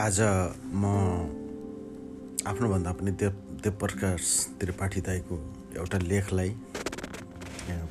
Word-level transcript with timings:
आज 0.00 0.18
म 0.80 0.84
आफ्नोभन्दा 2.48 2.92
पनि 2.96 3.10
देव 3.20 3.32
देवप्रकाश 3.64 4.22
त्रिपाठी 4.60 5.00
दाईको 5.04 5.36
एउटा 5.76 5.98
लेखलाई 6.02 6.48
यहाँ 6.48 7.86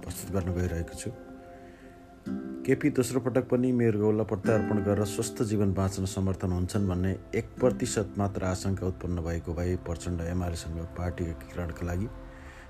प्रस्तुत 0.00 0.30
गर्न 0.34 0.48
गइरहेको 0.56 0.94
छु। 1.00 1.10
केपी 2.64 2.90
दोस्रो 2.96 3.20
पटक 3.20 3.44
पनि 3.50 3.72
मेरो 3.72 3.98
गौला 4.00 4.24
प्रत्यार्पण 4.30 4.80
गरेर 4.88 5.04
स्वस्थ 5.04 5.42
जीवन 5.52 5.74
बाँच्न 5.76 6.04
समर्थन 6.14 6.52
हुन्छन् 6.52 6.88
भन्ने 6.88 7.12
एक 7.36 7.52
प्रतिशत 7.60 8.14
मात्र 8.18 8.44
आशंका 8.52 8.86
उत्पन्न 8.86 9.20
भएको 9.28 9.54
भए 9.60 9.76
प्रचण्ड 9.84 10.20
एमालेसँग 10.32 10.80
पार्टी 10.96 11.24
एकीकरणका 11.34 11.86
लागि 11.86 12.08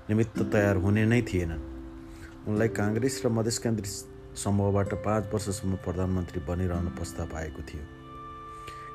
निमित्त 0.09 0.37
तयार 0.51 0.83
हुने 0.83 1.05
नै 1.05 1.21
थिएनन्। 1.31 1.63
उनलाई 2.47 2.69
काङ्ग्रेस 2.81 3.21
र 3.25 3.29
मधेस 3.39 3.57
केन्द्रित 3.63 4.37
समूहबाट 4.43 4.93
पाँच 5.07 5.33
वर्षसम्म 5.33 5.75
प्रधानमन्त्री 5.87 6.45
बनिरहन 6.51 6.87
प्रस्ताव 6.99 7.35
आएको 7.37 7.63
थियो। 7.71 8.00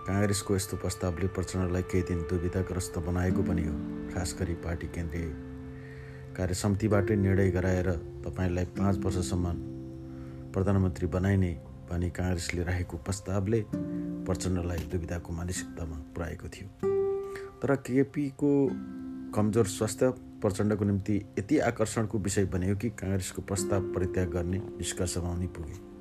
काङ्ग्रेसको 0.06 0.54
यस्तो 0.56 0.76
प्रस्तावले 0.76 1.28
प्रचण्डलाई 1.36 1.82
केही 1.90 2.02
दिन 2.08 2.18
दुविधाग्रस्त 2.30 2.98
बनाएको 3.06 3.42
पनि 3.42 3.62
हो 3.66 3.74
खास 4.14 4.34
गरी 4.40 4.54
पार्टी 4.62 4.86
केन्द्रीय 4.94 5.30
कार्य 6.36 6.54
समितिबाटै 6.54 7.16
निर्णय 7.16 7.50
गराएर 7.50 7.88
तपाईँलाई 8.26 8.64
पाँच 8.78 8.98
वर्षसम्म 9.04 9.54
प्रधानमन्त्री 10.54 11.06
बनाइने 11.16 11.52
भनी 11.90 12.10
काङ्ग्रेसले 12.10 12.62
राखेको 12.62 12.96
प्रस्तावले 13.06 13.60
प्रचण्डलाई 14.28 14.78
दुविधाको 14.92 15.32
मानसिकतामा 15.32 15.96
पुर्याएको 16.14 16.48
थियो। 16.54 16.68
तर 17.62 17.74
केपीको 17.86 18.52
कमजोर 19.34 19.66
स्वास्थ्य 19.66 20.10
प्रचण्डको 20.42 20.84
निम्ति 20.84 21.16
यति 21.38 21.58
आकर्षणको 21.70 22.18
विषय 22.18 22.44
बन्यो 22.54 22.76
कि 22.76 22.90
काङ्ग्रेसको 23.02 23.42
प्रस्ताव 23.42 23.92
परित्याग 23.94 24.28
गर्ने 24.30 24.58
निष्कर्षमा 24.58 25.30
उनी 25.30 25.46
पुगे। 25.56 25.95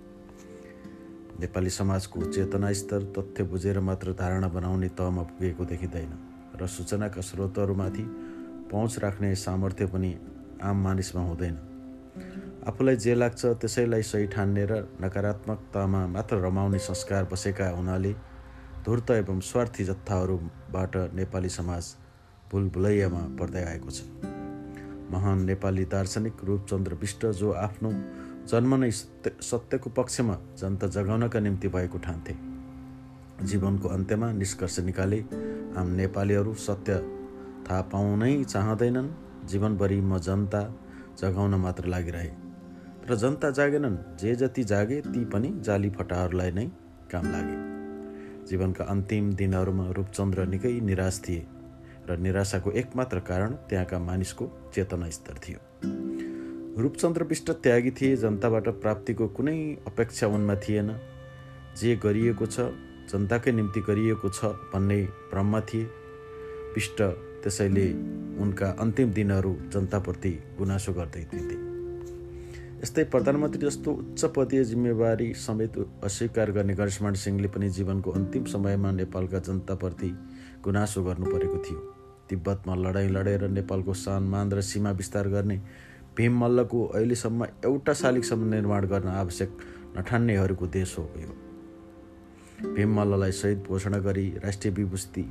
नेपाली 1.39 1.69
समाजको 1.69 2.22
चेतना 2.25 2.72
स्तर 2.73 3.03
तथ्य 3.17 3.44
बुझेर 3.44 3.80
मात्र 3.80 4.14
धारणा 4.14 4.47
बनाउने 4.47 4.89
तहमा 4.89 5.23
पुगेको 5.23 5.66
देखिँदैन 5.66 6.11
र 6.61 6.67
सूचनाका 6.67 7.22
स्रोतहरूमाथि 7.22 8.05
पहुँच 8.72 9.00
राख्ने 9.00 9.36
सामर्थ्य 9.36 9.86
पनि 9.86 10.11
आम 10.63 10.83
मानिसमा 10.83 11.22
हुँदैन। 11.22 11.58
आफूलाई 12.67 12.95
जे 12.95 13.16
लाग्छ 13.16 13.45
त्यसैलाई 13.45 14.03
सही 14.03 14.28
ठान्ने 14.28 14.66
र 14.66 14.73
नकारात्मकतामा 15.02 16.06
मात्र 16.08 16.36
रमाउने 16.38 16.80
संस्कार 16.80 17.23
बसेका 17.31 17.69
हुनाले 17.69 18.13
धूर्त 18.86 19.11
एवं 19.11 19.39
स्वार्थी 19.39 19.83
जत्थाहरूबाट 19.83 20.95
नेपाली 21.13 21.50
समाज 21.50 21.95
भुलभुलैयामा 22.52 23.22
पर्दै 23.39 23.63
आएको 23.63 23.89
छ। 23.91 24.02
महान 25.11 25.44
नेपाली 25.45 25.86
दार्शनिक 25.86 26.44
रूपचन्द्र 26.44 26.94
विष्ट 26.94 27.25
जो 27.25 27.52
आफ्नो 27.52 27.91
जन्म 28.49 28.75
नै 28.75 28.89
सत्यको 28.91 29.89
पक्षमा 29.89 30.35
जनता 30.59 30.88
जगाउनका 30.95 31.39
निम्ति 31.39 31.67
भएको 31.75 31.97
ठान्थे 31.97 32.33
जीवनको 33.43 33.88
अन्त्यमा 33.89 34.31
निष्कर्ष 34.31 34.79
निकाले 34.79 35.19
आम 35.77 35.88
नेपालीहरू 35.99 36.53
सत्य 36.66 36.97
थाहा 37.66 37.81
पाउनै 37.93 38.33
चाहँदैनन्। 38.43 39.09
जीवनभरि 39.45 39.99
म 40.01 40.19
जनता 40.19 40.61
जगाउन 41.19 41.55
मात्र 41.55 41.85
लागिरहे। 41.85 42.29
र 43.09 43.16
जनता 43.16 43.49
जागेनन् 43.51 43.97
जे 44.17 44.35
जति 44.35 44.63
जागे 44.63 45.01
ती 45.01 45.25
पनि 45.25 45.49
जाली 45.61 45.89
फटाहरूलाई 45.89 46.51
नै 46.51 46.66
काम 47.11 47.25
लागे। 47.31 47.57
जीवनका 48.45 48.83
अन्तिम 48.85 49.33
दिनहरूमा 49.33 49.89
रूपचन्द्र 49.91 50.45
निकै 50.45 50.73
निराश 50.81 51.21
थिए। 51.27 51.45
र 52.09 52.17
निराशाको 52.17 52.71
एकमात्र 52.81 53.19
कारण 53.25 53.53
त्यहाँका 53.69 53.99
मानिसको 53.99 54.45
चेतना 54.73 55.09
स्तर 55.09 55.35
थियो। 55.43 55.59
रूपचन्द्र 56.77 57.23
विष्ट 57.23 57.51
त्यागी 57.63 57.91
थिए 57.91 58.15
जनताबाट 58.17 58.67
प्राप्तिको 58.83 59.27
कुनै 59.27 59.59
अपेक्षा 59.87 60.27
उनमा 60.27 60.55
थिएन। 60.55 60.89
जे 61.79 61.95
गरिएको 61.95 62.45
छ 62.45 62.66
जनताकै 63.11 63.51
निम्ति 63.51 63.81
गरिएको 63.81 64.29
छ 64.29 64.51
भन्ने 64.73 64.97
भ्रममा 65.31 65.61
थिए। 65.61 65.83
विष्ट 66.75 67.01
त्यसैले 67.44 67.88
उनका 68.44 68.69
अन्तिम 68.79 69.11
दिनहरू 69.13 69.53
जनताप्रति 69.73 70.31
गुनासो 70.57 70.94
गर्दै 70.94 71.23
दिन्थे 71.31 71.57
यस्तै 72.83 73.03
प्रधानमन्त्री 73.07 73.61
जस्तो 73.61 73.94
उच्च 73.94 74.25
पदीय 74.35 74.63
जिम्मेवारी 74.66 75.33
समेत 75.39 75.79
अस्वीकार 76.03 76.51
गर्ने 76.51 76.73
गणेशमान 76.75 77.13
सिंहले 77.23 77.47
पनि 77.55 77.69
जीवनको 77.71 78.11
अन्तिम 78.11 78.51
समयमा 78.51 78.91
नेपालका 78.91 79.39
जनताप्रति 79.47 80.11
गुनासो 80.63 81.03
गर्नु 81.03 81.25
परेको 81.31 81.57
थियो। 81.63 81.79
तिब्बतमा 82.29 82.75
लडाइँ 82.75 83.09
लडेर 83.09 83.47
नेपालको 83.50 83.94
मान 84.27 84.51
र 84.51 84.61
सीमा 84.66 84.91
विस्तार 84.91 85.27
गर्ने 85.29 85.61
भीम 86.17 86.37
मल्लको 86.39 86.85
अहिलेसम्म 86.85 87.45
एउटा 87.65 87.93
शालिगसम्म 87.93 88.47
निर्माण 88.49 88.85
गर्न 88.87 89.07
आवश्यक 89.07 89.57
नठान्नेहरूको 89.97 90.67
देश 90.67 90.97
हो 90.97 91.03
यो। 91.17 91.33
भीम 92.73 92.93
मल्ललाई 92.99 93.31
शहीद 93.31 93.63
घोषणा 93.69 93.97
गरी 93.97 94.27
राष्ट्रिय 94.43 94.73
विभूति 94.73 95.25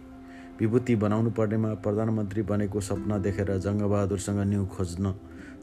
विभूति 0.60 0.96
बनाउनु 0.96 1.30
पर्नेमा 1.30 1.72
प्रधानमन्त्री 1.84 2.42
बनेको 2.42 2.80
सपना 2.80 3.18
देखेर 3.18 3.56
जङ्गबहादुरसँग 3.58 4.40
न्यु 4.46 4.66
खोज्न 4.66 5.14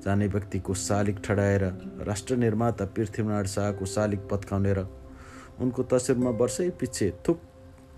जाने 0.06 0.28
व्यक्तिको 0.28 0.74
शालिग 0.74 1.18
ठडाएर 1.26 1.64
राष्ट्र 2.08 2.36
निर्माता 2.36 2.86
पृथ्वीनारायण 2.86 3.48
शाहको 3.48 3.86
शालिग 3.86 4.28
पत्काउने 4.32 4.74
र 4.74 4.88
उनको 5.62 5.84
तस्विरमा 5.84 6.30
वर्षै 6.42 6.70
पछि 6.82 7.12
थुक 7.28 7.42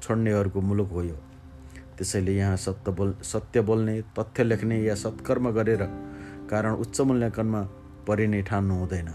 छोड्नेहरूको 0.01 0.61
मुलुक 0.61 0.89
हो 0.91 1.03
यो। 1.03 1.17
त्यसैले 1.97 2.35
यहाँ 2.35 2.57
सत्य 2.57 2.91
बोल 2.91 3.13
सत्य 3.23 3.61
बोल्ने 3.61 4.01
तथ्य 4.19 4.43
लेख्ने 4.43 4.81
या 4.81 4.95
सत्कर्म 4.95 5.49
गरेर 5.51 5.83
कारण 6.53 6.73
उच्च 6.75 7.01
मूल्याङ्कनमा 7.01 7.61
परिने 8.07 8.41
ठान्नु 8.43 8.75
हुँदैन। 8.75 9.09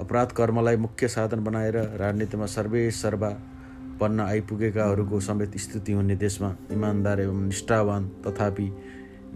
अपराध 0.00 0.32
कर्मलाई 0.32 0.76
मुख्य 0.76 1.08
साधन 1.08 1.44
बनाएर 1.44 1.76
राजनीतिमा 2.00 2.46
सर्वे 2.46 2.90
सर्वा 2.90 3.30
बन्न 4.00 4.20
आइपुगेकाहरूको 4.20 5.20
समेत 5.20 5.56
स्थिति 5.58 5.92
हुने 5.92 6.16
देशमा 6.16 6.50
इमान्दार 6.72 7.20
एवं 7.20 7.40
निष्ठावान 7.46 8.08
तथापि 8.26 8.68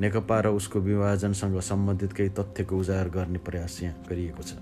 नेकपा 0.00 0.38
र 0.40 0.46
उसको 0.48 0.80
विभाजनसँग 0.80 1.60
सम्बन्धित 1.60 2.12
केही 2.12 2.28
तथ्यको 2.38 2.78
उजागर 2.78 3.08
गर्ने 3.08 3.38
प्रयास 3.38 3.78
यहाँ 3.82 4.04
गरिएको 4.08 4.42
छ। 4.42 4.56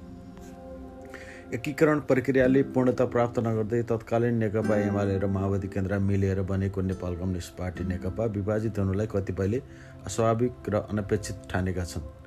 एकीकरण 1.55 2.01
प्रक्रियाले 2.01 2.63
पूर्णता 2.75 3.05
प्राप्त 3.05 3.39
नगर्दै 3.39 3.83
तत्कालीन 3.85 4.35
नेकपा 4.35 4.77
एमाले 4.83 5.19
र 5.19 5.27
माओवादी 5.29 5.69
केन्द्र 5.69 5.99
मिलेर 6.01 6.43
बनेको 6.43 6.81
नेपाल 6.81 7.17
कम्युनिस्ट 7.17 7.57
पार्टी 7.57 7.85
नेकपा 7.85 8.25
विभाजित 8.37 8.79
हुनुलाई 8.79 9.07
कतिपयले 9.07 9.63
अस्वाभाविक 10.07 10.69
र 10.69 10.75
अनपेक्षित 10.91 11.37
ठानेका 11.51 11.85
छन्। 11.85 12.22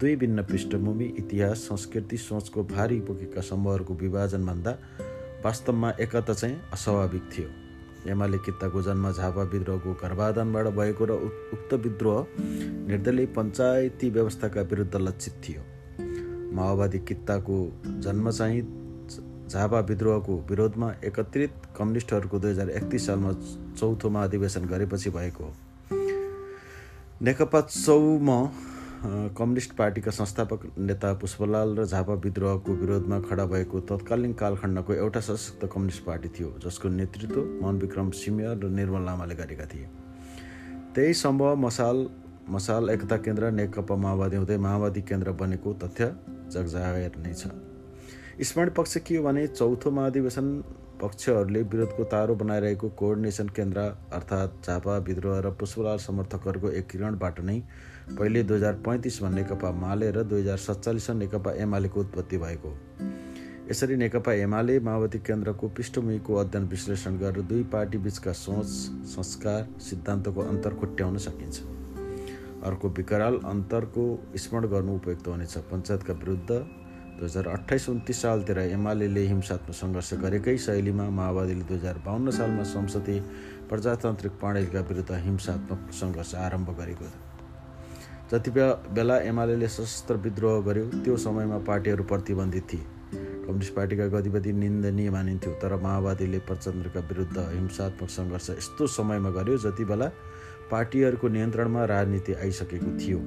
दुई 0.00 0.16
भिन्न 0.16 0.42
पृष्ठभूमि 0.42 1.04
इतिहास 1.18 1.58
संस्कृति 1.58 2.16
सोचको 2.16 2.62
भारी 2.64 3.00
बोकेका 3.00 3.40
समूहहरूको 3.40 3.94
विभाजनभन्दा 3.94 4.70
वास्तवमा 5.44 5.90
एकता 6.00 6.34
चाहिँ 6.34 6.60
अस्वाभाविक 6.72 7.22
थियो। 7.32 7.48
एमाले 8.10 8.38
कित्ताको 8.38 8.82
जन्म 8.82 9.10
झापा 9.12 9.42
विद्रोहको 9.42 9.92
गर्भाधानबाट 10.02 10.66
भएको 10.76 11.04
र 11.04 11.12
उक्त 11.52 11.74
विद्रोह 11.74 12.26
निर्दलीय 12.88 13.26
पञ्चायती 13.26 14.10
व्यवस्थाका 14.10 14.60
विरुद्ध 14.62 14.94
लक्षित 14.96 15.34
थियो। 15.48 15.62
माओवादी 16.54 16.98
कित्ताको 16.98 17.58
जन्म 17.86 18.30
चाहिँ 18.30 18.62
झापा 19.50 19.80
विद्रोहको 19.80 20.36
विरोधमा 20.50 20.94
एकत्रित 21.04 21.52
कम्युनिस्टहरूको 21.78 22.38
दुई 22.38 22.50
हजार 22.50 22.70
एकतिस 22.70 23.06
सालमा 23.06 23.32
चौथो 23.78 24.10
महाधिवेशन 24.10 24.64
गरेपछि 24.64 25.10
भएको 25.10 25.44
हो। 25.44 25.54
नेकपा 27.22 27.60
चौमा 27.60 28.40
कम्युनिस्ट 28.98 29.72
पार्टीका 29.72 30.10
संस्थापक 30.10 30.60
नेता 30.78 31.12
पुष्पलाल 31.14 31.76
र 31.78 31.84
झापा 31.84 32.14
विद्रोहको 32.14 32.72
विरोधमा 32.74 33.18
खडा 33.20 33.44
भएको 33.46 33.80
तत्कालीन 33.86 34.32
कालखण्डको 34.34 34.92
एउटा 34.94 35.20
सशक्त 35.20 35.66
कम्युनिस्ट 35.72 36.04
पार्टी 36.04 36.28
थियो 36.28 36.48
जसको 36.64 36.88
नेतृत्व 36.90 37.40
मोहन 37.62 37.78
विक्रम 37.78 38.10
सिमिया 38.10 38.52
र 38.54 38.68
निर्मल 38.68 39.04
लामाले 39.06 39.34
गरेका 39.34 39.66
थिए। 39.70 39.86
त्यही 40.94 41.14
सम्भव 41.14 41.54
मसाल 41.56 42.06
मसाल 42.50 42.90
एकता 42.90 43.16
केन्द्र 43.22 43.50
नेकपा 43.50 43.96
माओवादी 43.96 44.36
हुँदै 44.36 44.56
माओवादी 44.58 45.02
केन्द्र 45.02 45.32
बनेको 45.38 45.72
तथ्य 45.82 46.10
जगजाहेर 46.50 47.18
नै 47.22 47.34
छ। 47.34 47.54
स्मरण 48.42 48.70
पक्ष 48.76 48.96
के 49.06 49.16
हो 49.16 49.22
भने 49.22 49.46
चौथो 49.46 49.90
महाधिवेशन 49.90 50.46
पक्षहरूले 51.02 51.62
विरोधको 51.62 52.04
तारो 52.10 52.34
बनाइरहेको 52.34 52.88
कोअर्डिनेसन 52.98 53.48
केन्द्र 53.54 53.80
अर्थात् 54.12 54.66
झापा 54.66 54.96
विद्रोह 55.06 55.38
र 55.38 55.50
पुष्पलाल 55.54 55.98
समर्थकहरूको 56.02 56.70
एकीकरणबाट 56.80 57.40
नै 57.40 57.56
पहिले 58.16 58.42
दुई 58.42 58.56
हजार 58.56 58.74
पैँतिसमा 58.86 59.28
नेकपा 59.28 59.70
माले 59.72 60.10
र 60.10 60.22
दुई 60.22 60.40
हजार 60.40 60.56
सत्तालिसमा 60.58 61.16
नेकपा 61.18 61.52
एमालेको 61.62 62.00
उत्पत्ति 62.00 62.38
भएको। 62.38 62.76
यसरी 63.70 63.96
नेकपा 63.96 64.32
एमाले 64.32 64.78
माओवादी 64.80 65.18
केन्द्रको 65.18 65.68
पृष्ठभूमिको 65.68 66.34
अध्ययन 66.34 66.64
विश्लेषण 66.68 67.18
गरेर 67.18 67.42
दुई 67.44 67.62
पार्टी 67.64 67.98
बिचका 67.98 68.32
सोच 68.32 68.66
संस्कार 69.12 69.68
सिद्धान्तको 69.80 70.40
अन्तर 70.40 70.74
खुट्याउन 70.74 71.18
सकिन्छ। 71.18 71.60
अर्को 72.64 72.88
विकराल 72.88 73.34
अन्तरको 73.44 74.04
स्मरण 74.36 74.68
गर्नु 74.68 74.94
उपयुक्त 74.96 75.28
हुनेछ। 75.28 75.56
पञ्चायतका 75.70 76.12
विरुद्ध 76.14 76.50
दुई 76.50 77.26
हजार 77.28 77.46
अठाइस 77.48 77.88
उन्तिस 77.88 78.22
सालतिर 78.22 78.58
एमाले 78.58 79.06
हिंसात्मक 79.26 79.74
सङ्घर्ष 79.74 80.14
गरेकै 80.24 80.56
शैलीमा 80.56 81.08
माओवादीले 81.10 81.64
दुई 81.68 81.76
हजार 81.76 82.02
बाहन्न 82.06 82.30
सालमा 82.30 82.62
संसदीय 82.74 83.20
प्रजातान्त्रिक 83.70 84.32
प्रणालीका 84.40 84.80
विरुद्ध 84.80 85.10
हिंसात्मक 85.12 85.90
सङ्घर्ष 86.00 86.34
आरम्भ 86.34 86.70
गरेको 86.78 87.27
जति 88.30 88.50
बेला 88.50 89.16
एमाले 89.24 89.68
सशस्त्र 89.68 90.14
विद्रोह 90.24 90.60
गर्यो 90.64 90.84
त्यो 91.04 91.16
समयमा 91.16 91.58
पार्टीहरू 91.64 92.04
प्रतिबन्धित 92.04 92.64
थिए। 92.72 92.84
कम्युनिस्ट 93.46 93.74
पार्टीका 93.74 94.06
गतिविधि 94.06 94.52
निन्दनीय 94.52 95.10
मानिन्थ्यो 95.10 95.52
तर 95.62 95.74
माओवादीले 95.82 96.38
प्रचण्डका 96.44 97.00
विरुद्ध 97.00 97.38
हिंसात्मक 97.38 98.08
सङ्घर्ष 98.10 98.50
यस्तो 98.50 98.86
समयमा 98.86 99.30
गर्यो 99.30 99.56
जति 99.58 99.84
बेला 99.84 100.08
पार्टीहरूको 100.70 101.28
नियन्त्रणमा 101.28 101.84
राजनीति 101.84 102.32
आइसकेको 102.34 102.90
थियो। 103.00 103.20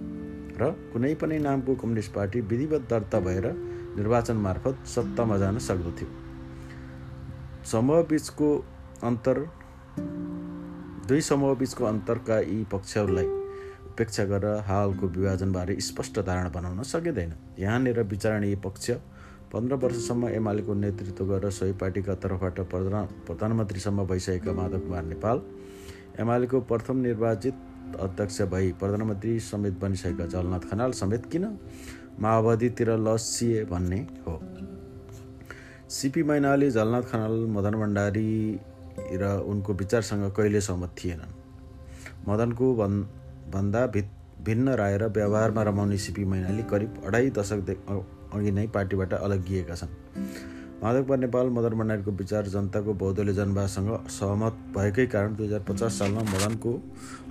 र 0.61 0.71
कुनै 0.93 1.13
पनि 1.17 1.39
नामको 1.39 1.75
कम्युनिस्ट 1.75 2.13
पार्टी 2.13 2.41
विधिवत 2.45 2.87
दर्ता 2.89 3.19
भएर 3.19 3.45
निर्वाचन 3.97 4.37
मार्फत 4.37 4.85
सत्तामा 4.85 5.37
जान 5.37 5.57
सक्दथ्यो। 5.57 6.09
समूहबीचको 7.71 8.53
अन्तर 9.03 9.45
दुई 11.07 11.21
समूहबीचको 11.21 11.85
अन्तरका 11.85 12.39
यी 12.39 12.63
पक्षहरूलाई 12.71 13.40
उपेक्षा 13.91 14.23
गरेर 14.25 14.63
हालको 14.63 15.07
विभाजनबारे 15.09 15.75
स्पष्ट 15.81 16.19
धारणा 16.19 16.49
बनाउन 16.49 16.83
सकिँदैन। 16.83 17.33
यहाँनिर 17.59 18.01
विचारणीय 18.03 18.55
पक्ष 18.55 18.89
पन्ध्र 19.53 19.75
वर्षसम्म 19.75 20.27
एमालेको 20.29 20.73
नेतृत्व 20.73 21.25
गरेर 21.27 21.51
सोही 21.51 21.73
पार्टीका 21.75 22.15
तर्फबाट 22.15 22.59
प्रधान 22.71 23.05
प्रधानमन्त्रीसम्म 23.27 24.05
भइसकेका 24.07 24.51
माधव 24.53 24.79
कुमार 24.79 25.03
नेपाल 25.03 25.41
एमालेको 26.19 26.61
प्रथम 26.61 26.97
निर्वाचित 26.97 27.55
अध्यक्ष 27.99 28.41
भई 28.47 28.71
प्रधानमन्त्री 28.79 29.39
समेत 29.41 29.79
बनिसकेका 29.79 30.25
जलनाथ 30.25 30.69
खनाल 30.71 30.91
समेत 30.91 31.25
किन 31.25 31.45
माओवादीतिर 32.19 32.91
लसिए 32.99 33.63
भन्ने 33.65 33.99
हो। 34.27 34.39
सिपी 35.89 36.23
मैनाली 36.23 36.69
जलनाथ 36.71 37.03
खनाल 37.11 37.45
मदन 37.51 37.75
भण्डारी 37.75 38.59
र 39.13 39.37
उनको 39.45 39.73
विचारसँग 39.73 40.31
कहिले 40.31 40.61
सहमत 40.61 40.95
थिएनन्? 40.97 41.33
मदनको 42.27 42.75
भन् 42.75 43.03
भन्दा 43.47 43.85
भिन्न 44.45 44.69
राय 44.75 44.97
व्यवहारमा 44.97 45.63
रमाउने 45.63 45.97
सिपी 45.97 46.25
मैनाली 46.25 46.63
करिब 46.63 47.01
अढाई 47.05 47.29
दशक 47.29 47.69
अघि 48.33 48.51
नै 48.51 48.67
पार्टीबाट 48.67 49.13
अलगिएका 49.13 49.75
छन्। 49.75 49.89
माधव 50.83 51.13
नेपाल 51.13 51.49
मदन 51.49 51.73
भण्डारीको 51.77 52.11
विचार 52.11 52.47
जनताको 52.47 52.93
बहुदलीय 52.93 53.33
जनवादसँग 53.35 54.07
सहमत 54.09 54.53
भएकै 54.77 55.05
कारण 55.05 55.35
दुई 55.35 55.45
हजार 55.45 55.59
पचास 55.69 55.99
सालमा 55.99 56.21
मदनको 56.23 56.73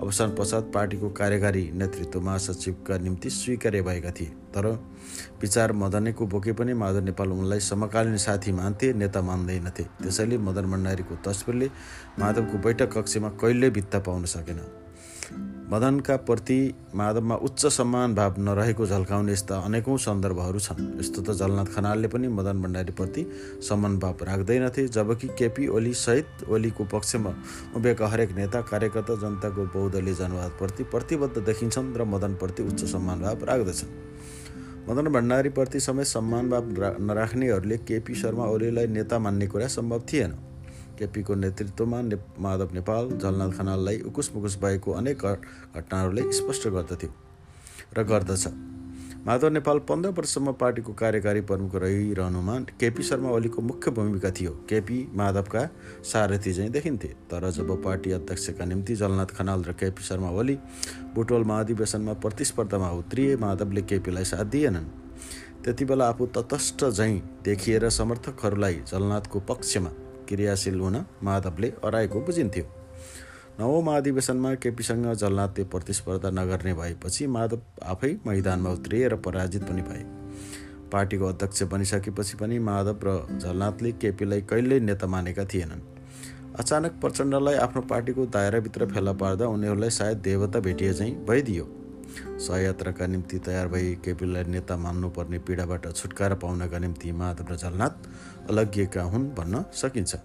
अवसान 0.01 0.35
पश्चात 0.35 0.71
पार्टीको 0.73 1.09
कार्यकारी 1.11 1.69
नेतृत्व 1.75 2.21
महासचिवका 2.21 2.97
निम्ति 2.97 3.29
स्वीकार्य 3.29 3.81
भएका 3.81 4.11
थिए। 4.11 4.27
तर 4.55 4.67
विचार 5.41 5.73
मदनेको 5.73 6.27
बोके 6.27 6.53
पनि 6.53 6.73
माधव 6.73 7.03
नेपाल 7.03 7.31
उनलाई 7.31 7.59
समकालीन 7.59 8.17
साथी 8.17 8.51
मान्थे 8.51 8.93
नेता 8.93 9.21
मान्दैनथे। 9.21 9.83
त्यसैले 9.83 10.37
मदन 10.39 10.71
भण्डारीको 10.71 11.15
तस्विरले 11.25 11.69
माधवको 12.19 12.57
बैठक 12.57 12.97
कक्षमा 12.97 13.29
कहिल्यै 13.41 13.69
भित्ता 13.69 13.99
पाउन 13.99 14.25
सकेन। 14.25 14.61
मदनका 15.71 16.15
प्रति 16.17 16.73
माधवमा 16.95 17.35
उच्च 17.35 17.65
सम्मान 17.65 18.15
भाव 18.15 18.35
नरहेको 18.39 18.85
झल्काउने 18.85 19.31
यस्ता 19.33 19.55
अनेकौँ 19.57 19.97
सन्दर्भहरू 19.97 20.59
छन्। 20.59 20.99
यस्तो 20.99 21.21
त 21.21 21.31
जलनाथ 21.31 21.65
खनालले 21.65 22.07
पनि 22.07 22.27
मदन 22.27 22.61
भण्डारीप्रति 22.61 23.25
सम्मान 23.69 23.97
भाव 23.99 24.23
राख्दैनथे 24.23 24.87
जबकि 24.87 25.27
केपी 25.39 25.67
ओली 25.67 25.93
सहित 25.93 26.43
ओलीको 26.49 26.85
पक्षमा 26.85 27.33
उभिएका 27.75 28.07
हरेक 28.07 28.35
नेता 28.35 28.61
कार्यकर्ता 28.61 29.15
जनताको 29.15 29.65
बहुदलीय 29.71 30.13
जनवादप्रति 30.13 30.83
प्रतिबद्ध 30.83 31.37
देखिन्छन् 31.39 31.95
र 31.97 32.03
मदनप्रति 32.03 32.63
उच्च 32.63 32.83
सम्मान 32.91 33.21
भाव 33.21 33.45
राख्दछन्। 33.45 33.91
मदन 34.89 35.07
भण्डारीप्रति 35.07 35.79
समेत 35.79 36.05
सम्मान 36.07 36.49
भाव 36.49 36.63
नराख्नेहरूले 37.01 37.77
केपी 37.77 38.15
शर्मा 38.15 38.45
ओलीलाई 38.45 38.87
नेता 38.87 39.19
मान्ने 39.19 39.47
कुरा 39.47 39.67
सम्भव 39.67 40.03
थिएन। 40.13 40.33
केपीको 41.01 41.35
नेतृत्वमा 41.35 42.01
ने 42.01 42.17
माधव 42.39 42.73
नेपाल 42.73 43.09
जलनाथ 43.17 43.57
खनाललाई 43.57 43.99
उकुस 44.07 44.31
मुकुस 44.35 44.57
भएको 44.61 44.91
अनेक 44.93 45.25
घटनाहरूले 45.25 46.31
स्पष्ट 46.31 46.67
गर्दथ्यो 46.67 47.09
र 47.97 48.03
गर्दछ। 48.05 48.47
माधव 49.25 49.49
नेपाल 49.49 49.79
पन्ध्र 49.89 50.09
वर्षसम्म 50.09 50.51
पार्टीको 50.61 50.93
कार्यकारी 50.93 51.41
प्रमुख 51.41 51.75
रहिरहनुमा 51.75 52.57
केपी 52.79 53.03
शर्मा 53.03 53.29
ओलीको 53.29 53.61
मुख्य 53.61 53.91
भूमिका 53.91 54.31
थियो। 54.31 54.51
केपी 54.69 54.97
माधवका 55.13 55.65
सारथी 56.11 56.53
चाहिँ 56.53 56.71
देखिन्थे। 56.71 57.07
तर 57.29 57.49
जब 57.49 57.69
पार्टी 57.83 58.11
अध्यक्षका 58.11 58.65
निम्ति 58.65 58.95
जलनाथ 58.95 59.35
खनाल 59.37 59.63
र 59.63 59.73
केपी 59.73 60.03
शर्मा 60.03 60.29
ओली 60.31 60.57
बुटोल 61.15 61.43
महाधिवेशनमा 61.43 62.13
प्रतिस्पर्धामा 62.21 62.89
उत्रिए 62.91 63.35
माधवले 63.37 63.81
केपीलाई 63.83 64.25
साथ 64.25 64.45
दिएनन्। 64.53 64.87
त्यति 65.63 65.85
बेला 65.85 66.07
आफू 66.09 66.25
तटस्थ 66.37 66.89
झैँ 66.89 67.21
देखिएर 67.45 67.89
समर्थकहरूलाई 67.91 68.81
जलनाथको 68.87 69.39
पक्षमा 69.49 69.89
क्रियाशील 70.31 70.79
हुन 70.79 71.05
माधवले 71.23 71.73
अराएको 71.83 72.21
बुझिन्थ्यो। 72.21 72.65
नवौँ 73.59 73.81
महाधिवेशनमा 73.83 74.53
केपीसँग 74.55 75.13
जलनाथले 75.13 75.63
प्रतिस्पर्धा 75.63 76.29
नगर्ने 76.29 76.73
भएपछि 76.73 77.27
माधव 77.27 77.61
आफै 77.83 78.11
मैदानमा 78.27 78.69
उत्रिएर 78.69 79.15
पराजित 79.15 79.63
पनि 79.63 79.81
भए। 79.81 80.03
पार्टीको 80.91 81.25
अध्यक्ष 81.25 81.63
बनिसकेपछि 81.63 82.37
पनि 82.37 82.59
माधव 82.59 82.99
र 83.03 83.17
जलनाथले 83.37 83.91
केपीलाई 83.91 84.41
कहिल्यै 84.41 84.79
नेता 84.79 85.07
मानेका 85.07 85.45
थिएनन्। 85.45 85.83
अचानक 86.59 86.99
प्रचण्डलाई 87.01 87.55
आफ्नो 87.55 87.81
पार्टीको 87.81 88.25
दायराभित्र 88.25 88.85
फेला 88.85 89.13
पार्दा 89.13 89.47
उनीहरूलाई 89.47 89.89
सायद 89.89 90.17
देवता 90.17 90.59
भेटिए 90.59 90.93
चाहिँ 90.93 91.13
भइदियो। 91.25 91.65
सहयात्राका 92.39 93.07
निम्ति 93.07 93.37
तयार 93.39 93.67
भई 93.67 93.95
केपीलाई 94.05 94.43
नेता 94.49 94.77
मान्नुपर्ने 94.77 95.39
पीडाबाट 95.39 95.83
छुटकारा 95.91 96.35
पाउनका 96.35 96.79
निम्ति 96.79 97.11
माधव 97.11 97.51
र 97.51 97.55
जलनाथ 97.55 97.93
अलगिएका 98.49 99.03
हुन् 99.03 99.29
भन्न 99.37 99.63
सकिन्छ। 99.73 100.15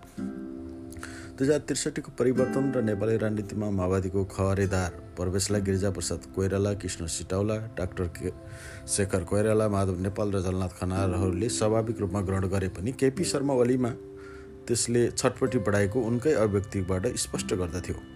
दुई 1.37 1.47
हजार 1.47 1.59
त्रिसठीको 1.69 2.11
परिवर्तन 2.19 2.73
र 2.73 2.83
नेपाली 2.83 3.17
राजनीतिमा 3.21 3.69
माओवादीको 3.71 4.25
खरेदार 4.25 4.91
प्रवेशलाई 5.17 5.61
गिरिजाप्रसाद 5.61 6.21
कोइराला 6.35 6.73
कृष्ण 6.81 7.06
सिटौला 7.06 7.56
डाक्टर 7.77 8.09
के 8.17 8.33
शेखर 8.88 9.25
कोइराला 9.29 9.69
माधव 9.69 10.00
नेपाल 10.00 10.33
र 10.33 10.41
जलनाथ 10.41 10.73
खनालहरूले 10.81 11.49
स्वाभाविक 11.53 12.00
रूपमा 12.00 12.21
ग्रहण 12.25 12.49
गरे 12.49 12.69
पनि 12.73 12.93
केपी 12.93 13.25
शर्मा 13.25 13.55
ओलीमा 13.55 13.91
त्यसले 14.67 15.03
छटपट्टि 15.12 15.59
बढाएको 15.61 16.00
उनकै 16.00 16.33
अभिव्यक्तिबाट 16.35 17.06
स्पष्ट 17.17 17.55
गर्दथ्यो। 17.55 18.16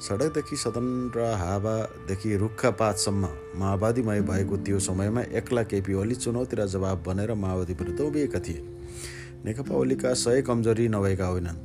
सडकदेखि 0.00 0.56
सदन 0.56 0.86
र 1.16 1.24
हावादेखि 1.36 2.36
रुखा 2.36 2.70
पातसम्म 2.70 3.28
माओवादीमय 3.56 4.20
भएको 4.22 4.56
त्यो 4.56 4.78
समयमा 4.80 5.22
एक्ला 5.38 5.62
केपी 5.62 5.94
ओली 5.94 6.14
चुनौती 6.14 6.56
र 6.56 6.66
जवाब 6.66 7.02
बनेर 7.06 7.34
माओवादी 7.34 7.72
विरुद्ध 7.72 8.00
उभिएका 8.00 8.40
थिए। 8.40 8.62
नेकपा 9.44 9.74
ओलीका 9.76 10.14
सय 10.14 10.42
कमजोरी 10.42 10.88
नभएका 10.88 11.26
होइनन्। 11.26 11.58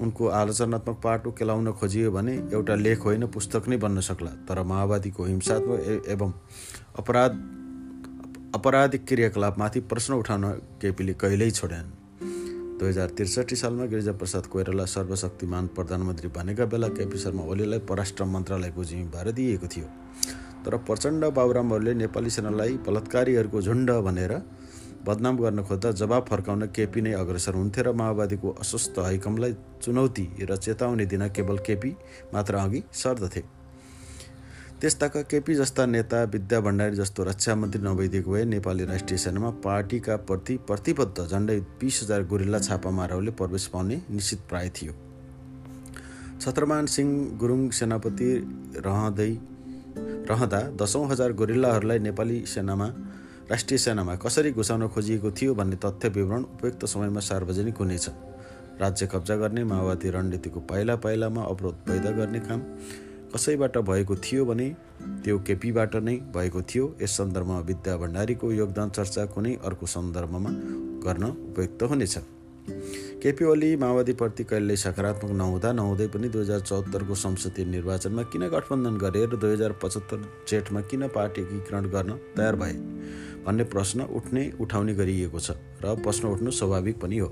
उनको 0.00 0.26
आलोचनात्मक 0.28 1.00
पाटो 1.04 1.30
केलाउन 1.30 1.72
खोजियो 1.72 2.10
भने 2.10 2.34
एउटा 2.52 2.74
लेख 2.74 3.04
होइन 3.04 3.26
पुस्तक 3.26 3.68
नै 3.68 3.76
बन्न 3.76 4.00
सक्ला 4.00 4.30
तर 4.46 4.62
माओवादीको 4.62 5.24
हिंसात्मक 5.24 6.06
एवं 6.08 6.32
अपराध 6.98 7.32
अपराधिक 8.54 9.06
क्रियाकलापमाथि 9.06 9.80
प्रश्न 9.90 10.14
उठाउन 10.14 10.44
केपीले 10.80 11.14
कहिल्यै 11.14 11.50
छोडेनन्। 11.50 12.03
दुई 12.74 12.88
हजार 12.88 13.10
त्रिसठी 13.16 13.56
सालमा 13.56 13.84
गिरिजाप्रसाद 13.86 14.46
कोइराला 14.50 14.84
सर्वशक्तिमान 14.84 15.66
प्रधानमन्त्री 15.76 16.28
बनेका 16.34 16.64
बेला 16.66 16.88
केपी 16.90 17.18
शर्मा 17.18 17.42
ओलीलाई 17.46 17.78
परराष्ट्र 17.86 18.24
मन्त्रालयको 18.26 18.84
जिम्मेवारी 18.84 19.32
दिएको 19.32 19.66
थियो। 19.74 19.86
तर 20.64 20.76
प्रचण्ड 20.82 21.24
बाबुरामहरूले 21.38 21.94
नेपाली 21.94 22.30
सेनालाई 22.30 22.72
बलात्कारीहरूको 22.86 23.62
झुन्ड 23.62 23.90
भनेर 24.06 24.32
बदनाम 25.06 25.36
गर्न 25.38 25.62
खोज्दा 25.62 25.90
जवाब 26.02 26.26
फर्काउन 26.26 26.66
केपी 26.74 27.00
नै 27.00 27.12
अग्रसर 27.14 27.54
हुन्थे 27.54 27.82
र 27.82 27.92
माओवादीको 27.94 28.48
अस्वस्थ 28.62 28.98
हाइकमलाई 28.98 29.52
चुनौती 29.82 30.26
र 30.42 30.56
चेतावनी 30.56 31.06
दिन 31.06 31.28
केवल 31.30 31.58
केपी 31.66 31.90
मात्र 32.34 32.54
अघि 32.58 32.82
सर्दथे। 32.92 33.42
त्यस्ताका 34.84 35.20
केपी 35.22 35.54
जस्ता 35.54 35.84
नेता 35.86 36.22
विद्या 36.24 36.58
भण्डारी 36.60 36.96
जस्तो 36.96 37.24
रक्षा 37.24 37.54
मन्त्री 37.56 37.80
नभइदिएको 37.82 38.30
भए 38.30 38.44
नेपाली 38.44 38.84
राष्ट्रिय 38.84 39.18
सेनामा 39.18 39.50
पार्टीका 39.64 40.16
प्रति 40.28 40.56
प्रतिबद्ध 40.68 41.24
झन्डै 41.24 41.56
बिस 41.80 42.00
हजार 42.02 42.22
गोरिल्ला 42.22 42.58
छापामारहरूले 42.58 43.30
प्रवेश 43.30 43.66
पाउने 43.66 43.96
निश्चित 44.10 44.40
प्राय 44.48 44.68
थियो। 44.68 44.92
छत्रमान 46.40 46.86
सिंह 46.86 47.38
गुरुङ 47.38 47.68
सेनापति 47.70 48.28
रहँदै 48.76 49.30
रहँदा 50.30 50.60
दसौँ 50.76 51.06
हजार 51.10 51.32
गोरिल्लाहरूलाई 51.32 51.98
नेपाली 51.98 52.38
सेनामा 52.46 52.88
राष्ट्रिय 53.50 53.78
सेनामा 53.78 54.16
कसरी 54.16 54.52
घुसाउन 54.52 54.86
खोजिएको 54.88 55.30
थियो 55.30 55.54
भन्ने 55.54 55.76
तथ्य 55.84 56.08
विवरण 56.08 56.42
उपयुक्त 56.52 56.84
समयमा 56.84 57.20
सार्वजनिक 57.20 57.76
हुनेछ। 57.76 58.08
राज्य 58.80 59.06
कब्जा 59.06 59.36
गर्ने 59.36 59.64
माओवादी 59.64 60.10
रणनीतिको 60.10 60.60
पाइला 60.60 60.96
पाइलामा 61.00 61.42
अवरोध 61.44 61.74
पैदा 61.88 62.10
गर्ने 62.10 62.40
काम 62.40 62.60
कसैबाट 63.34 63.78
भएको 63.88 64.16
थियो 64.16 64.44
भने 64.44 64.68
त्यो 65.24 65.38
केपीबाट 65.46 65.96
नै 65.96 66.14
भएको 66.34 66.62
थियो। 66.62 66.84
यस 67.02 67.16
सन्दर्भमा 67.18 67.58
विद्या 67.68 67.96
भण्डारीको 67.96 68.52
योगदान 68.52 68.90
चर्चा 68.90 69.24
कुनै 69.34 69.54
अर्को 69.64 69.86
सन्दर्भमा 69.86 70.50
गर्न 71.04 71.24
उपयुक्त 71.50 71.82
हुनेछ। 71.82 72.16
केपी 73.22 73.44
ओली 73.44 73.70
माओवादीप्रति 73.76 74.44
कहिल्यै 74.44 74.76
सकारात्मक 74.76 75.30
नहुँदा 75.32 75.72
नहुँदै 75.72 76.06
पनि 76.14 76.28
दुई 76.28 76.42
हजार 76.42 76.60
चौहत्तरको 76.60 77.14
संसदीय 77.14 77.64
निर्वाचनमा 77.66 78.22
किन 78.32 78.48
गठबन्धन 78.54 78.96
गरे 79.04 79.24
र 79.26 79.36
दुई 79.36 79.52
हजार 79.52 79.72
पचहत्तर 79.82 80.18
जेठमा 80.48 80.80
किन 80.88 81.06
पार्टी 81.10 81.42
एकीकरण 81.42 81.90
गर्न 81.90 82.10
तयार 82.36 82.56
भए 82.56 82.74
भन्ने 83.44 83.64
प्रश्न 83.74 84.08
उठ्ने 84.16 84.42
उठाउने 84.60 84.94
गरिएको 84.94 85.40
छ 85.40 85.58
र 85.84 85.94
प्रश्न 86.00 86.28
उठ्नु 86.28 86.50
स्वाभाविक 86.50 87.00
पनि 87.00 87.18
हो। 87.18 87.28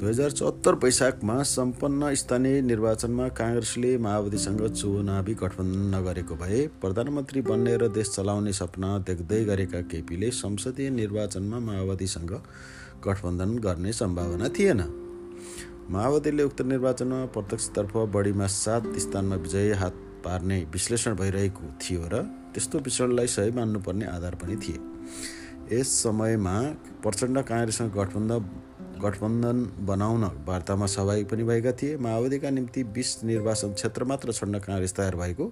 दुई 0.00 0.08
हजार 0.08 0.30
चौहत्तर 0.30 0.74
वैशाखमा 0.82 1.34
सम्पन्न 1.44 2.14
स्थानीय 2.16 2.60
निर्वाचनमा 2.62 3.26
काङ्ग्रेसले 3.36 3.88
माओवादीसँग 4.04 4.62
चुनावी 4.72 5.34
गठबन्धन 5.42 5.82
नगरेको 5.94 6.34
भए 6.40 6.60
प्रधानमन्त्री 6.80 7.40
बन्ने 7.44 7.76
र 7.76 7.88
देश 7.92 8.08
चलाउने 8.14 8.52
सपना 8.58 8.96
देख्दै 9.08 9.40
गरेका 9.44 9.80
केपीले 9.92 10.30
संसदीय 10.32 10.88
निर्वाचनमा 10.90 11.58
माओवादीसँग 11.66 12.32
गठबन्धन 13.06 13.52
गर्ने 13.66 13.92
सम्भावना 13.92 14.48
थिएन। 14.56 14.80
माओवादीले 15.92 16.42
उक्त 16.42 16.62
निर्वाचनमा 16.72 17.20
प्रत्यक्षतर्फ 17.36 17.96
बढीमा 18.16 18.46
सात 18.56 18.88
स्थानमा 19.04 19.36
विजय 19.44 19.72
हात 19.82 20.00
पार्ने 20.24 20.58
विश्लेषण 20.72 21.20
भइरहेको 21.20 21.74
थियो 21.82 22.08
र 22.08 22.22
त्यस्तो 22.56 22.78
विश्लेषणलाई 22.88 23.26
सही 23.36 23.50
मान्नुपर्ने 23.60 24.06
आधार 24.16 24.34
पनि 24.40 24.56
थिए। 24.64 24.80
यस 25.76 25.92
समयमा 26.02 26.56
प्रचण्ड 27.04 27.44
काङ्ग्रेससँग 27.52 27.92
गठबन्धन 28.00 28.50
गठबन्धन 29.02 29.58
बनाउन 29.86 30.24
वार्तामा 30.46 30.86
सहभागी 30.86 31.24
पनि 31.24 31.44
भएका 31.44 31.72
थिए। 31.72 31.96
माओवादीका 31.98 32.50
निम्ति 32.50 32.84
बिस 32.94 33.10
निर्वाचन 33.24 33.72
क्षेत्र 33.72 34.04
मात्र 34.04 34.32
छोड्न 34.32 34.58
काङ्ग्रेस 34.60 34.94
तयार 34.96 35.16
भएको 35.16 35.46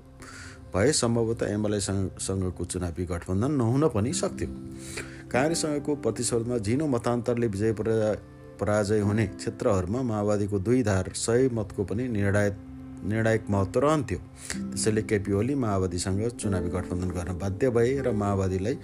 भए 0.75 0.93
सम्भवतः 0.93 1.53
एमएलएसँगको 1.53 2.65
चुनावी 2.65 3.05
गठबन्धन 3.07 3.53
नहुन 3.53 3.89
पनि 3.89 4.13
सक्थ्यो। 4.13 4.49
काङ्ग्रेससँगको 5.33 5.95
प्रतिस्पर्धामा 5.97 6.59
झिनो 6.59 6.87
मतान्तरले 6.87 7.47
विजय 7.47 7.73
पराजय 8.61 9.01
हुने 9.01 9.27
क्षेत्रहरूमा 9.29 10.03
माओवादीको 10.03 10.59
दुई 10.59 10.83
धार 10.83 11.13
सय 11.17 11.49
मतको 11.55 11.85
पनि 11.85 12.09
निर्णायक 12.09 12.55
निर्णायक 13.07 13.45
महत्त्व 13.51 13.81
रहन्थ्यो। 13.81 14.19
त्यसैले 14.19 15.03
केपी 15.03 15.33
ओली 15.33 15.55
माओवादीसँग 15.55 16.23
चुनावी 16.31 16.71
गठबन्धन 16.71 17.11
गर्न 17.11 17.39
बाध्य 17.39 17.71
भए 17.71 18.01
र 18.03 18.13
माओवादीलाई 18.13 18.77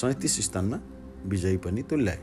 सैँतिस 0.00 0.40
स्थानमा 0.46 0.78
विजयी 1.26 1.56
पनि 1.64 1.82
तुल्याए। 1.90 2.20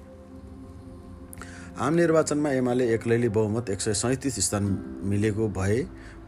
आम 1.79 1.93
निर्वाचनमा 1.93 2.50
एमाले 2.51 2.86
एक्लैले 2.93 3.27
बहुमत 3.29 3.69
एक 3.69 3.81
सय 3.81 3.93
सैँतिस 3.93 4.39
स्थान 4.45 4.63
मिलेको 5.03 5.48
भए 5.50 5.77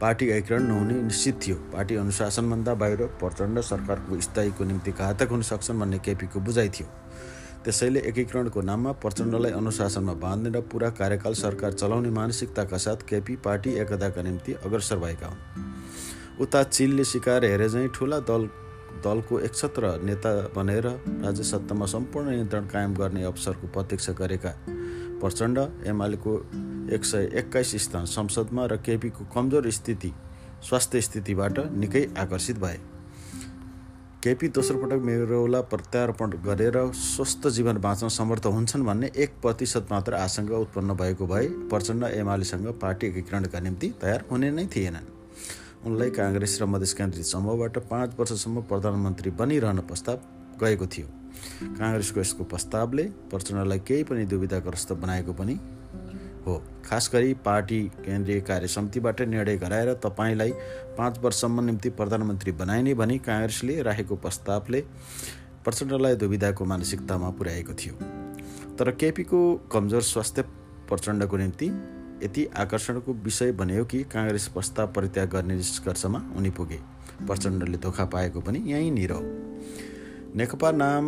पार्टी 0.02 0.26
एकीकरण 0.26 0.64
नहुने 0.64 1.02
निश्चित 1.04 1.40
थियो। 1.48 1.56
पार्टी 1.74 1.96
अनुशासनभन्दा 1.96 2.74
बाहिर 2.74 3.04
प्रचण्ड 3.20 3.60
सरकारको 3.60 4.20
स्थायीको 4.22 4.64
निम्ति 4.64 4.92
घातक 4.92 5.30
हुन 5.32 5.42
सक्छन् 5.42 5.80
भन्ने 5.80 6.00
केपीको 6.00 6.40
बुझाइ 6.40 6.70
थियो। 6.70 6.88
त्यसैले 7.66 8.00
एकीकरणको 8.00 8.62
नाममा 8.62 8.92
प्रचण्डलाई 9.04 9.52
अनुशासनमा 9.52 10.14
बाँध्ने 10.24 10.50
र 10.50 10.62
पुरा 10.72 10.90
कार्यकाल 10.90 11.34
सरकार 11.34 11.74
चलाउने 11.74 12.10
मानसिकताका 12.10 12.78
साथ 12.78 13.04
केपी 13.10 13.36
पार्टी 13.36 13.76
एकताका 13.76 14.22
निम्ति 14.22 14.54
अग्रसर 14.66 14.98
भएका 14.98 15.28
हुन्। 15.28 16.42
उता 16.42 16.64
चिलले 16.64 17.04
सिकाएर 17.04 17.46
हेरे 17.46 17.70
चाहिँ 17.70 17.90
ठुला 17.96 18.20
दल 18.24 18.50
दलको 19.04 19.40
एकछत्र 19.40 20.00
नेता 20.04 20.32
बनेर 20.56 20.88
राज्य 21.24 21.44
सत्तामा 21.44 21.86
सम्पूर्ण 21.86 22.30
नियन्त्रण 22.30 22.66
कायम 22.68 22.94
गर्ने 22.96 23.24
अवसरको 23.24 23.68
प्रत्यक्ष 23.68 24.10
गरेका 24.20 24.50
प्रचण्ड 25.22 25.60
एमालेको 25.88 26.38
एक 26.96 27.06
सय 27.06 27.30
एक्काइस 27.40 27.76
स्थान 27.84 28.06
संसदमा 28.08 28.66
र 28.66 28.78
केपीको 28.86 29.26
कमजोर 29.36 29.70
स्थिति 29.72 30.14
स्वास्थ्य 30.64 31.02
स्थितिबाट 31.02 31.60
निकै 31.74 32.08
आकर्षित 32.18 32.58
भए। 32.60 32.80
केपी 34.24 34.48
दोस्रो 34.48 34.78
पटक 34.78 35.02
मेरोला 35.02 35.62
प्रत्यारोपण 35.70 36.32
गरेर 36.46 36.78
स्वस्थ 36.96 37.48
जीवन 37.48 37.78
बाँच्न 37.82 38.08
समर्थ 38.10 38.46
हुन्छन् 38.48 38.86
भन्ने 38.86 39.12
एक 39.18 39.40
प्रतिशत 39.42 39.88
मात्र 39.92 40.14
आशंका 40.16 40.58
उत्पन्न 40.58 40.94
भएको 40.96 41.28
भए 41.28 41.48
प्रचण्ड 41.70 42.04
एमालेसँग 42.04 42.68
पार्टी 42.82 43.08
एकीकरणका 43.08 43.60
निम्ति 43.60 43.94
तयार 44.02 44.26
हुने 44.32 44.52
नै 44.52 44.66
थिएनन्। 44.76 45.08
उनलाई 45.86 46.10
काङ्ग्रेस 46.12 46.58
र 46.62 46.66
मधेस 46.66 46.94
केन्द्रित 46.94 47.26
समूहबाट 47.26 47.78
पाँच 47.90 48.20
वर्षसम्म 48.20 48.62
प्रधानमन्त्री 48.70 49.32
बनिरहन 49.32 49.80
प्रस्ताव 49.82 50.20
गएको 50.62 50.88
थियो। 50.88 51.08
काङ्ग्रेसको 51.62 52.20
यसको 52.20 52.44
प्रस्तावले 52.44 53.04
प्रचण्डलाई 53.30 53.80
केही 53.80 54.04
पनि 54.04 54.26
दुविधाग्रस्त 54.26 54.94
बनाएको 54.94 55.34
पनि 55.34 55.60
हो। 56.46 56.54
खास 56.86 57.10
गरी 57.14 57.34
पार्टी 57.46 57.82
केन्द्रीय 58.06 58.40
कार्य 58.42 58.68
समितिबाट 58.68 59.22
निर्णय 59.22 59.58
गराएर 59.58 59.94
तपाईँलाई 59.94 60.52
पाँच 60.98 61.20
वर्षसम्म 61.20 61.64
निम्ति 61.66 61.90
प्रधानमन्त्री 61.90 62.52
बनाइने 62.52 62.94
भनी 62.94 63.18
काङ्ग्रेसले 63.20 63.82
राखेको 63.82 64.16
प्रस्तावले 64.16 64.82
प्रचण्डलाई 65.66 66.16
दुविधाको 66.16 66.66
मानसिकतामा 66.66 67.30
पुर्याएको 67.30 67.74
थियो। 67.74 67.94
तर 68.76 68.92
केपीको 68.92 69.40
कमजोर 69.72 70.02
स्वास्थ्य 70.02 70.42
प्रचण्डको 70.90 71.38
निम्ति 71.38 71.68
यति 72.24 72.46
आकर्षणको 72.58 73.14
विषय 73.14 73.52
बन्यो 73.52 73.86
कि 73.86 74.04
काङ्ग्रेस 74.04 74.48
प्रस्ताव 74.48 74.88
परित्याग 74.88 75.30
गर्ने 75.30 75.56
निष्कर्षमा 75.56 76.20
उनी 76.38 76.50
पुगे। 76.50 76.80
प्रचण्डले 77.28 77.78
धोका 77.78 78.06
पाएको 78.06 78.42
पनि 78.42 78.60
यहीँनिर 78.66 79.12
हो 79.12 79.22
नेकपा 80.32 80.72
नाम 80.72 81.06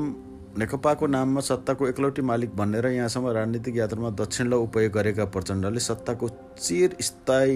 नेकपाको 0.59 1.07
नाममा 1.07 1.41
सत्ताको 1.41 1.87
एकलौटी 1.87 2.21
मालिक 2.21 2.55
बनेर 2.55 2.85
यहाँसम्म 2.87 3.27
राजनीतिक 3.29 3.75
यात्रामा 3.75 4.09
दक्षिणलाई 4.19 4.59
उपयोग 4.59 4.91
गरेका 4.91 5.25
प्रचण्डले 5.25 5.79
सत्ताको 5.79 6.29
चिर 6.59 6.95
स्थायी 7.01 7.55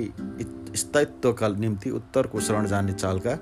स्थायित्वका 0.76 1.48
निम्ति 1.58 1.90
उत्तरको 1.92 2.40
शरण 2.40 2.66
जाने 2.66 2.94
चालका 2.94 3.36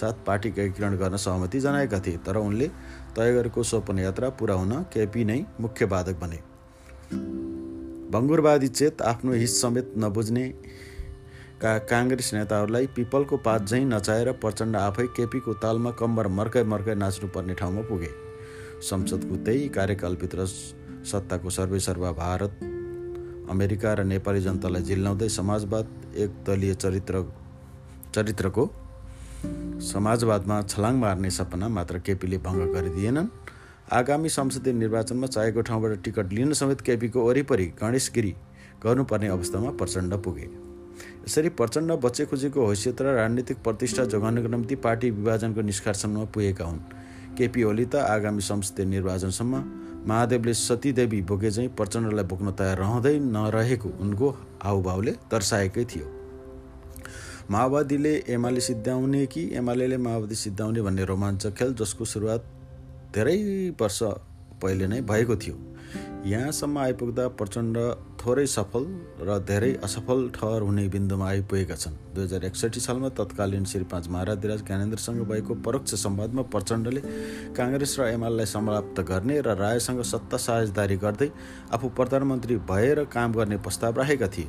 साथ 0.00 0.24
पार्टी 0.26 0.48
एकीकरण 0.48 0.96
गर्न 0.96 1.16
सहमति 1.16 1.60
जनाएका 1.60 2.00
थिए 2.06 2.18
तर 2.26 2.36
उनले 2.36 2.68
तय 3.16 3.32
गरेको 3.34 3.62
सोपन 3.62 3.98
यात्रा 3.98 4.28
पुरा 4.38 4.54
हुन 4.54 4.72
केपी 4.94 5.24
नै 5.24 5.40
मुख्य 5.60 5.86
बाधक 5.86 6.20
बने। 6.20 6.38
भङ्गुरवादी 8.12 8.68
चेत 8.70 9.02
आफ्नो 9.02 9.32
हित 9.32 9.48
समेत 9.50 9.92
नबुझ्ने 9.98 10.46
का 11.62 11.72
काङ्ग्रेस 11.86 12.32
नेताहरूलाई 12.34 12.86
पिपलको 12.86 13.36
पात 13.38 13.66
झैँ 13.66 13.84
नचाएर 13.84 14.30
प्रचण्ड 14.42 14.76
आफै 14.76 15.04
केपीको 15.16 15.52
तालमा 15.62 15.90
कम्बर 15.98 16.28
मर्कै 16.28 16.62
मर्कै 16.66 16.94
नाच्नुपर्ने 16.94 17.54
ठाउँमा 17.54 17.82
पुगे। 17.88 18.08
संसदको 18.82 19.36
त्यही 19.46 19.68
कार्यकालभित्र 19.68 20.46
सत्ताको 21.10 21.50
सर्वेसर्वा 21.50 22.10
भारत 22.12 22.58
अमेरिका 23.50 23.92
र 23.94 24.04
नेपाली 24.04 24.40
जनतालाई 24.40 24.82
जिल्लाउँदै 24.82 25.28
समाजवाद 25.28 25.86
एक 26.16 26.30
दलीय 26.46 26.74
चरित्र 26.74 27.22
चरित्रको 28.14 28.64
समाजवादमा 29.86 30.60
छलाङ 30.62 30.98
मार्ने 30.98 31.30
सपना 31.30 31.68
मात्र 31.68 31.98
केपीले 32.00 32.38
भङ्ग 32.38 32.74
गरिदिएनन्। 32.74 33.28
आगामी 33.92 34.28
संसदीय 34.28 34.72
निर्वाचनमा 34.72 35.26
चाहेको 35.26 35.60
ठाउँबाट 35.70 36.02
टिकट 36.04 36.32
लिन 36.32 36.52
समेत 36.54 36.80
केपीको 36.80 37.26
वरिपरि 37.28 37.66
गणेश 37.80 38.10
गिरी 38.14 38.34
गर्नुपर्ने 38.84 39.28
अवस्थामा 39.28 39.70
प्रचण्ड 39.78 40.22
पुगे। 40.26 40.61
यसरी 41.24 41.48
प्रचण्ड 41.48 41.92
बच्चे 42.02 42.24
खुजेको 42.26 42.66
हैसियत 42.68 43.02
र 43.02 43.14
राजनीतिक 43.14 43.56
प्रतिष्ठा 43.62 44.04
जोगाउनको 44.04 44.48
निम्ति 44.48 44.76
पार्टी 44.76 45.10
विभाजनको 45.10 45.60
निष्कर्षणमा 45.62 46.24
पुगेका 46.34 46.64
हुन्। 46.64 46.80
केपी 47.38 47.62
ओली 47.62 47.84
त 47.86 47.94
आगामी 47.94 48.42
संसदीय 48.42 48.86
निर्वाचनसम्म 48.86 49.54
महादेवले 50.08 50.54
सतीदेवी 50.54 51.20
बोके 51.22 51.50
चाहिँ 51.50 51.68
प्रचण्डलाई 51.78 52.24
बोक्न 52.24 52.50
तयार 52.58 52.78
रहँदै 52.78 53.18
नरहेको 53.18 53.88
उनको 54.00 54.30
हाउभावले 54.62 55.12
दर्शाएकै 55.30 55.84
थियो। 55.84 56.06
माओवादीले 57.50 58.14
एमाले 58.28 58.60
सिद्ध्याउने 58.60 59.26
कि 59.26 59.48
एमाले 59.54 59.96
माओवादी 59.96 60.34
सिद्ध्याउने 60.34 60.82
भन्ने 60.82 61.04
रोमाञ्चक 61.04 61.54
खेल 61.54 61.74
जसको 61.74 62.04
सुरुवात 62.04 62.42
धेरै 63.14 63.38
वर्ष 63.80 64.02
पहिले 64.62 64.86
नै 64.86 65.00
भएको 65.00 65.36
थियो। 65.36 65.56
यहाँसम्म 66.22 66.78
आइपुग्दा 66.78 67.26
प्रचण्ड 67.34 67.76
थोरै 68.22 68.44
सफल 68.46 68.84
र 69.26 69.38
धेरै 69.42 69.70
असफल 69.82 70.20
ठहर 70.34 70.62
हुने 70.62 70.86
बिन्दुमा 70.88 71.26
आइपुगेका 71.28 71.74
छन्। 71.74 71.94
दुई 72.14 72.24
हजार 72.24 72.44
एकसठी 72.44 72.80
सालमा 72.80 73.08
तत्कालीन 73.18 73.64
श्री 73.66 73.84
पाँच 73.90 74.08
महाराजधिराज 74.08 74.60
ज्ञानेन्द्रसँग 74.62 75.22
भएको 75.26 75.54
परोक्ष 75.66 75.94
संवादमा 75.98 76.42
प्रचण्डले 76.54 77.00
काङ्ग्रेस 77.58 77.96
र 77.98 78.06
एमालेलाई 78.14 78.46
समाप्त 78.46 79.00
गर्ने 79.02 79.40
र 79.42 79.56
रायसँग 79.58 80.02
सत्ता 80.06 80.36
साझेदारी 80.36 80.96
गर्दै 80.96 81.28
आफू 81.74 81.88
प्रधानमन्त्री 81.98 82.56
भएर 82.70 83.04
काम 83.10 83.32
गर्ने 83.34 83.56
प्रस्ताव 83.58 83.98
राखेका 83.98 84.28
थिए। 84.36 84.48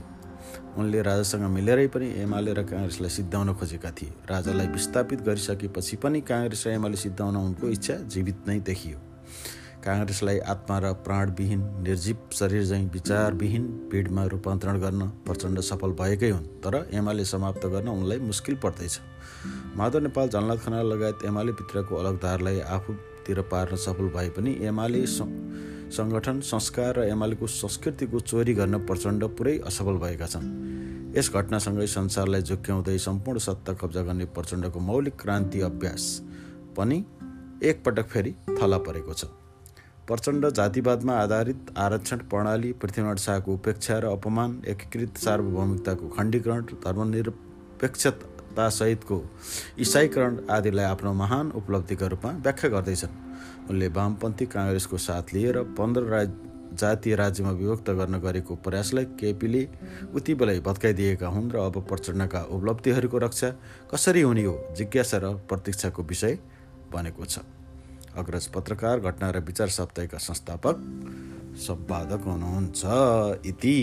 उनले 0.78 1.02
राजासँग 1.02 1.46
मिलेरै 1.50 1.88
पनि 1.88 2.12
एमाले 2.22 2.54
र 2.54 2.64
काङ्ग्रेसलाई 2.70 3.10
सिद्धाउन 3.10 3.54
खोजेका 3.58 3.92
थिए। 3.98 4.14
राजालाई 4.30 4.68
विस्थापित 4.78 5.26
गरिसकेपछि 5.26 5.98
पनि 6.06 6.22
काङ्ग्रेस 6.22 6.68
र 6.68 6.78
एमाले 6.78 6.98
सिद्धाउन 7.06 7.36
उनको 7.38 7.70
इच्छा 7.70 7.96
जीवित 8.14 8.48
नै 8.48 8.60
देखियो। 8.70 9.13
काङ्ग्रेसलाई 9.84 10.40
आत्मा 10.48 10.78
र 10.80 10.92
प्राणविहीन 11.06 11.62
निर्जीव 11.84 12.18
शरीर 12.34 12.64
झैँ 12.64 12.86
विचारविहीन 12.92 13.64
भिडमा 13.92 14.24
रूपान्तरण 14.34 14.80
गर्न 14.80 15.08
प्रचण्ड 15.26 15.60
सफल 15.60 15.92
भएकै 16.00 16.30
हुन् 16.30 16.46
तर 16.64 16.76
एमाले 16.94 17.26
समाप्त 17.26 17.66
गर्न 17.68 17.88
उनलाई 17.90 18.20
मुस्किल 18.22 18.56
पर्दैछ। 18.64 19.00
माधव 19.76 20.00
नेपाल 20.00 20.30
झलनाथ 20.30 20.58
खनाल 20.66 20.88
लगायत 20.88 21.26
एमाले 21.26 21.52
भित्रको 21.52 21.96
अलगधारलाई 21.96 22.60
आफूतिर 22.76 23.42
पार्न 23.52 23.76
सफल 23.76 24.08
भए 24.16 24.30
पनि 24.40 24.56
एमाले 24.64 25.06
सङ्गठन 25.08 26.40
संस्कार 26.42 26.96
र 26.96 27.04
एमालेको 27.12 27.48
संस्कृतिको 27.48 28.20
चोरी 28.22 28.54
गर्न 28.54 28.86
प्रचण्ड 28.88 29.24
पुरै 29.36 29.58
असफल 29.68 30.00
भएका 30.00 30.28
छन्। 30.28 30.48
यस 31.18 31.30
घटनासँगै 31.30 31.88
संसारलाई 31.90 32.42
झुक्क्याउँदै 32.42 32.98
सम्पूर्ण 32.98 33.40
सत्ता 33.40 33.74
कब्जा 33.84 34.02
गर्ने 34.02 34.26
प्रचण्डको 34.32 34.80
मौलिक 34.80 35.22
क्रान्ति 35.22 35.62
अभ्यास 35.62 36.04
पनि 36.78 37.04
एकपटक 37.64 38.08
फेरि 38.10 38.34
थला 38.58 38.78
परेको 38.88 39.14
छ। 39.14 39.43
प्रचण्ड 40.08 40.46
जातिवादमा 40.56 41.14
आधारित 41.16 41.70
आरक्षण 41.80 42.18
प्रणाली 42.32 42.72
पृथ्वीनारायण 42.76 43.18
शाहको 43.26 43.54
उपेक्षा 43.54 44.00
र 44.04 44.06
अपमान 44.12 44.62
एकीकृत 44.68 45.18
सार्वभौमिकताको 45.18 46.08
खण्डीकरण 46.18 46.62
धर्मनिरपेक्षतासहितको 46.86 49.18
इसाईकरण 49.80 50.38
आदिलाई 50.52 50.86
आफ्नो 50.86 51.14
महान 51.24 51.52
उपलब्धिका 51.56 52.08
रूपमा 52.14 52.32
व्याख्या 52.44 52.70
गर्दैछन्। 52.76 53.14
उनले 53.70 53.88
वामपन्थी 53.96 54.46
काङ्ग्रेसको 54.56 54.98
साथ 55.08 55.26
लिएर 55.34 55.58
पन्ध्र 55.80 56.04
राज 56.12 56.30
जातीय 56.84 57.14
राज्यमा 57.16 57.52
विभक्त 57.64 57.88
गर्न 57.96 58.16
गरेको 58.20 58.54
प्रयासलाई 58.60 59.06
केपीले 59.16 59.64
उति 60.16 60.34
बेलै 60.36 60.60
भत्काइदिएका 60.68 61.28
हुन् 61.32 61.52
र 61.56 61.58
अब 61.64 61.88
प्रचण्डका 61.88 62.52
उपलब्धिहरूको 62.52 63.18
रक्षा 63.24 63.50
कसरी 63.88 64.22
हुने 64.22 64.44
हो 64.44 64.76
जिज्ञासा 64.78 65.18
र 65.24 65.26
प्रतीक्षाको 65.50 66.04
विषय 66.04 66.38
बनेको 66.92 67.26
छ। 67.26 67.40
अग्रज 68.18 68.48
पत्रकार 68.48 69.00
घटना 69.00 69.30
र 69.30 69.40
विचार 69.40 69.70
साप्ताहिक 69.70 70.16
संस्थापक 70.16 70.76
सम्पादक 71.58 72.22
हुनुहुन्छ 72.26 72.84
यति। 73.46 73.78